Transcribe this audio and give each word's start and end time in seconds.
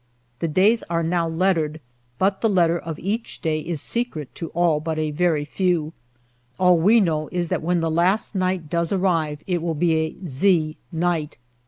The 0.39 0.47
days 0.47 0.81
are 0.89 1.03
now 1.03 1.27
lettered, 1.27 1.79
but 2.17 2.41
the 2.41 2.49
letter 2.49 2.79
of 2.79 2.97
each 2.97 3.39
day 3.39 3.59
is 3.59 3.79
secret 3.83 4.33
to 4.33 4.47
all 4.47 4.79
but 4.79 4.97
a 4.97 5.11
very 5.11 5.45
few. 5.45 5.93
All 6.59 6.79
we 6.79 6.99
know 6.99 7.29
is 7.31 7.49
that 7.49 7.61
when 7.61 7.81
the 7.81 7.91
last 7.91 8.33
night 8.33 8.67
does 8.67 8.91
arrive 8.91 9.43
it 9.45 9.61
will 9.61 9.75
be" 9.75 10.17
Z" 10.25 10.75
night. 10.91 11.37